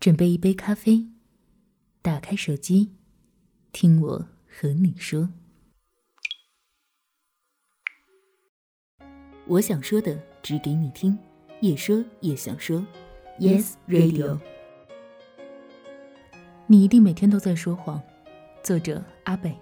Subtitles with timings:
[0.00, 1.06] 准备一杯咖啡，
[2.00, 2.90] 打开手机，
[3.70, 5.28] 听我和你说。
[9.46, 11.18] 我想说的，只给你听，
[11.60, 12.82] 也说也想说。
[13.38, 14.40] Yes Radio。
[16.66, 18.02] 你一定每天都在说谎。
[18.62, 19.54] 作者：阿北。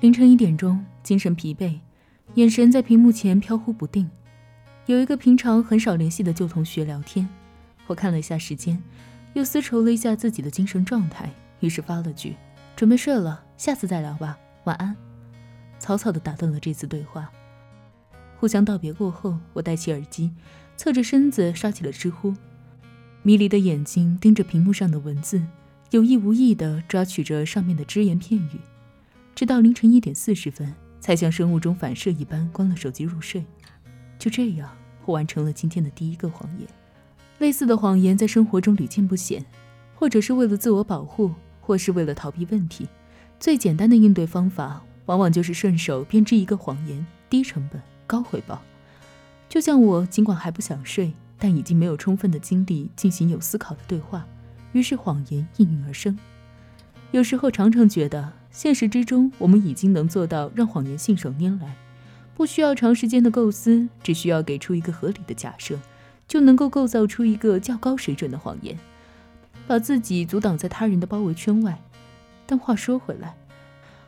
[0.00, 1.80] 凌晨一点钟，精神疲惫。
[2.34, 4.10] 眼神在屏幕前飘忽不定，
[4.86, 7.28] 有一个平常很少联系的旧同学聊天。
[7.86, 8.82] 我看了一下时间，
[9.34, 12.34] 又丝绸了一下自己的精神状态，于是发了句
[12.74, 14.96] ：“准备睡了，下次再聊吧，晚安。”
[15.78, 17.30] 草草的打断了这次对话。
[18.38, 20.32] 互相道别过后，我戴起耳机，
[20.74, 22.34] 侧着身子刷起了知乎，
[23.22, 25.42] 迷离的眼睛盯着屏幕上的文字，
[25.90, 28.58] 有意无意地抓取着上面的只言片语，
[29.34, 30.72] 直到凌晨一点四十分。
[31.02, 33.44] 才像生物钟反射一般关了手机入睡。
[34.20, 34.70] 就这样，
[35.04, 36.68] 我完成了今天的第一个谎言。
[37.38, 39.44] 类似的谎言在生活中屡见不鲜，
[39.96, 42.86] 或者是为了自我保护，或是为了逃避问题。
[43.40, 48.62] 最简单的应对方法，往往就是顺手编织一个谎言，低成本高回报。
[49.48, 54.24] 就像我尽管还不想睡，但已经没有充分的精力进行有思考的对话，
[54.70, 56.16] 于是谎言应运而生。
[57.10, 58.32] 有时候常常觉得。
[58.52, 61.74] 现实之中，我们已经能做到让谎言信手拈来，
[62.34, 65.78] 不需要长时间的构思，只需要给出一个合理的假设，
[66.28, 68.78] 就能够构造出一个较高水准的谎言，
[69.66, 71.80] 把自己阻挡在他人的包围圈外。
[72.44, 73.34] 但话说回来，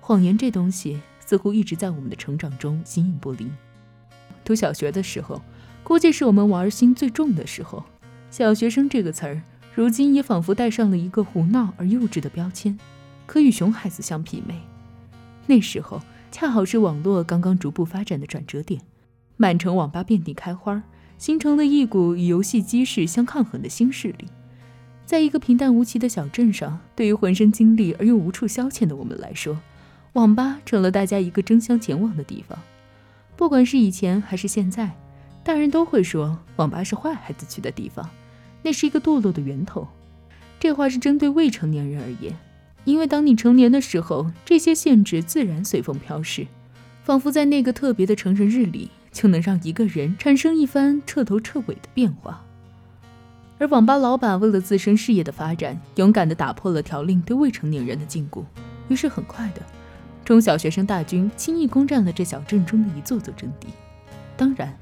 [0.00, 3.50] 谎言这东西似乎一直在我们的成长中形影不离。
[4.44, 5.42] 读小学的时候，
[5.82, 7.84] 估计是我们玩心最重的时候，
[8.30, 9.42] 小学生这个词儿，
[9.74, 12.78] 如今也仿佛带上了一个胡闹而幼稚的标签。
[13.28, 14.58] 可与熊孩子相媲美。
[15.46, 16.00] 那时候
[16.32, 18.80] 恰好是网络刚刚逐步发展的转折点，
[19.36, 20.82] 满城网吧遍地开花，
[21.18, 24.24] 形成了一股与游戏机势相抗衡的新势力。
[25.04, 29.58] 在一个平淡无奇的小镇上，对于浑身精力而又无处消遣的我们来说，
[30.14, 32.58] 网吧成了大家一个争相前往的地方。
[33.36, 34.96] 不管是以前还是现在，
[35.44, 38.08] 大人都会说网吧是坏孩子去的地方，
[38.62, 39.86] 那是一个堕落的源头。
[40.58, 42.34] 这话是针对未成年人而言。
[42.84, 46.46] 因为当你成年的时候，这些限制自然随风飘逝，
[47.02, 52.44] 仿佛在那个特别的成人日里，就能让一个人产生一番彻头彻尾的变化。
[53.58, 58.44] 而网吧老板为了自身事业的发展，勇敢地打破了条令对未成年人的禁锢，
[58.88, 59.60] 于是很快的，
[60.24, 63.66] 中小学生大军轻易攻占了这小镇中的一座座阵地。
[64.36, 64.72] 当然，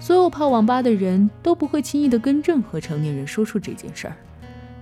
[0.00, 4.16] 所有泡网吧的人都不会轻易地跟任何成年人说出这件事儿，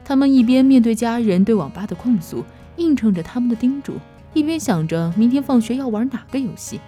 [0.03, 2.43] 他们一边面对家人对网吧的控诉。
[2.77, 3.95] 应承着他们的叮嘱，
[4.35, 6.81] 一边想着明天放学要玩哪个游戏。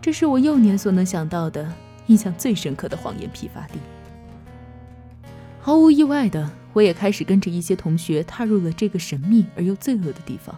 [0.00, 1.70] 这是我幼年所能想到的、
[2.06, 3.78] 印象最深刻的谎言批发地。
[5.60, 10.54] 毫无意外的，我也开始跟着一些同学踏入了这个神秘而又罪恶的地方。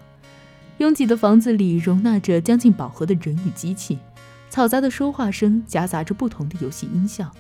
[0.79, 3.99] 拥挤的房子里容纳着将近饱和的人与机器，
[4.51, 7.31] 嘈杂的说话声夹杂着不同的游戏音效。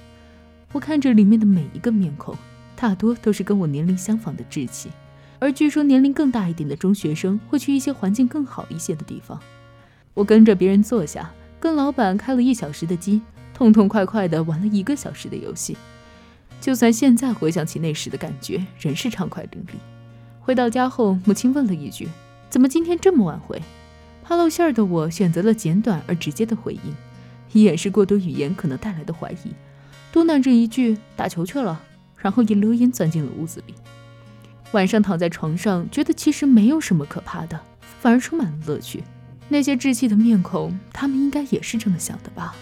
[0.73, 2.37] 我看着里面的每一个面孔，
[2.77, 4.91] 大多都是跟我年龄相仿的稚气。
[5.41, 9.41] 而据说年龄更大一点的中学生会去一些环境更好一些的地方。
[10.15, 13.23] 我跟着别人坐下，跟老板开了一小时的机，
[13.55, 15.77] 痛痛快快地玩了一个小时的游戏。
[16.61, 19.77] 就算现在回想起那时的感觉，仍是畅快淋漓。
[20.41, 22.07] 回到家后，母亲问了一句
[22.51, 23.61] ：“怎么今天这么晚回？”
[24.23, 26.95] 怕露馅儿的我选择了简短而直接的回应，
[27.53, 29.55] 以掩饰过多语言可能带来的怀疑，
[30.13, 31.81] 嘟囔着一句：“打球去了。”
[32.19, 33.75] 然后一溜烟钻进了屋子里。
[34.73, 37.61] 晚上躺在床上，觉得其实没有什么可怕的，
[38.01, 39.03] 反而充满了乐趣。
[39.49, 42.55] 那些稚气的面孔，他们应该也是这么想的吧？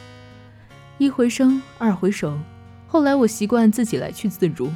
[0.97, 2.39] 一回生，二回熟。
[2.87, 4.71] 后来我习惯自己来去自如，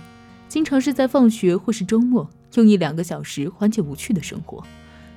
[0.47, 4.63] 经常是在放学或是周末，用一两个小时缓解无趣的生活，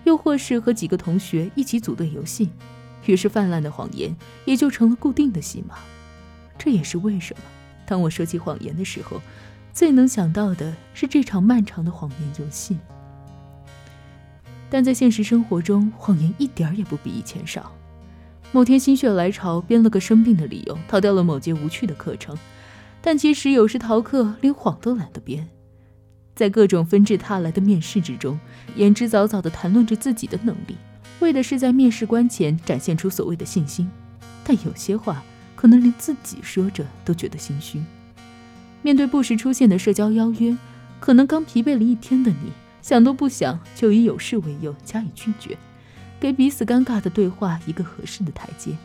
[0.06, 2.50] 又或是和几个同学一起组队游戏。
[3.08, 4.16] 于是泛滥的谎言
[4.46, 5.76] 也就成了固定的戏码。
[6.58, 7.44] 这也是为什么，
[7.86, 9.22] 当我说起谎言的时候。
[9.76, 12.78] 最能想到的是这场漫长的谎言游戏，
[14.70, 17.74] 但在现实生活中，谎言一点也不比以前少。
[18.54, 22.38] 某天心血来潮，编了个生病的理由，逃掉了某节无趣的课程。
[23.02, 25.46] 但其实有时逃课连谎都懒得编，
[26.34, 28.40] 在各种纷至沓来的面试之中，
[28.78, 30.78] 言之凿凿地谈论着自己的能力，
[31.20, 33.92] 为的是在面试官前展现出所谓的信心。
[34.46, 35.22] 但有些话，
[35.54, 37.84] 可能连自己说着都觉得心虚。
[38.86, 40.56] 面对不时出现的社交邀约，
[41.00, 42.52] 可能刚疲惫了一天的你，
[42.84, 45.58] 想都不想就以有事为由加以拒绝，
[46.20, 48.78] 给彼此尴尬的对话一个合适的台阶。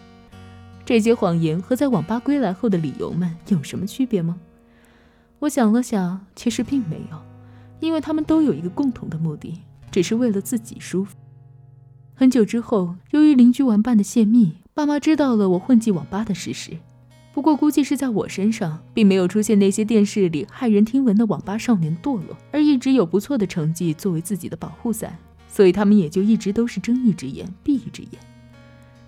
[0.87, 4.38] 这些谎言和在网吧归来后的理由们有什么区别吗？
[5.41, 7.19] 我想了想，其实并没有，
[7.81, 9.61] 因为他们都有一个共同的目的，
[9.91, 11.14] 只是为了自己舒服。
[12.14, 16.79] 很久之后，由于邻居玩伴的泄密，爸妈知道了我混迹网吧的事实。
[17.32, 25.17] 不过，估计是在我身上，并没有出现那些电视里骇人听闻的网吧少年堕落，而一直有不错的成绩作为自己的保护伞，
[25.47, 28.21] 所以他们也就一直都是睁一只眼闭一只眼。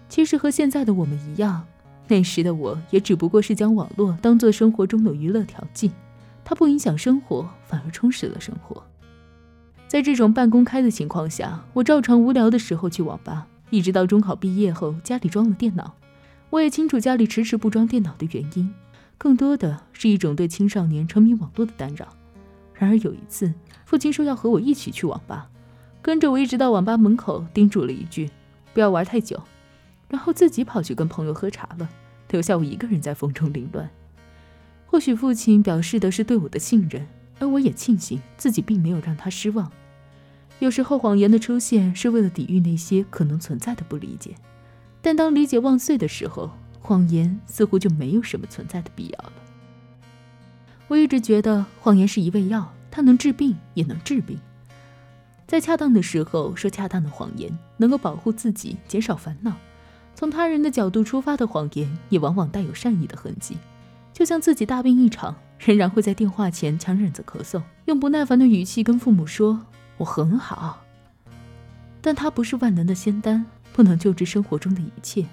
[0.08, 1.64] 其实和现在的我们一样，
[2.06, 5.90] 那时的我也只不过是将网络当做生活中的娱乐调剂，
[6.44, 8.82] 它不影响生活，反而充实了生活。
[9.88, 15.94] 在这种半公开的情况下，我照常无聊的时候去网吧，一直到中考毕业后家里装了电脑。
[16.52, 18.70] 我也清楚家里迟迟不装电脑的原因，
[19.16, 22.14] 更多的是一种对青少年沉迷网络的干扰。
[22.74, 23.54] 然而有一次，
[23.86, 25.48] 父亲说要和我一起去网吧，
[26.02, 28.28] 跟着我一直到网吧门口，叮嘱了一句
[28.74, 29.42] ：“不要玩太久。”
[30.10, 31.88] 然后自己跑去跟朋友喝茶了，
[32.28, 33.88] 留下我一个人在风中凌乱。
[34.84, 37.08] 或许父亲表示的是对我的信任，
[37.38, 39.72] 而我也庆幸自己并没有让他失望。
[40.58, 44.34] 有时候谎言的出现是为了抵御那些可能存在的不理解，
[45.02, 46.50] 但当理解万岁的时候，
[46.80, 49.32] 谎言似乎就没有什么存在的必要了。
[50.88, 54.38] 我一直觉得谎言是一味药，它能治病也能治病。
[55.46, 59.52] 在恰当的时候说恰当的谎言，能够保护自己，减少烦恼。
[60.14, 63.56] 从他人的角度出发的谎言，也往往带有善意的痕迹。
[64.12, 69.60] 就像自己大病一场，仍然会在电话前强忍着咳嗽，用不耐烦的语气跟父母说。
[69.98, 70.82] 我很好，
[72.00, 75.26] 但它不是万能的仙丹，不能救治生活中的一切。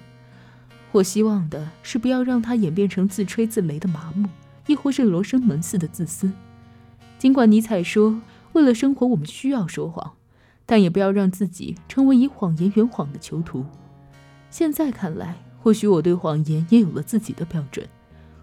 [0.92, 4.28] 我希望的是不要让它演变成自吹自擂的麻木，
[4.66, 6.32] 亦或是罗生门似的自私。
[7.18, 8.20] 尽管尼采说，
[8.52, 10.14] 为了生活我们需要说谎，
[10.66, 13.64] 但也不要让自己成为以谎言圆谎的囚徒。
[14.50, 17.86] 现在看来，或许我对谎言也有了自己的标准，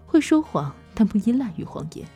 [0.06, 2.06] 会说谎，但不依赖于谎言。